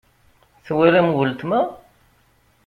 [0.65, 1.59] Twalam weltma?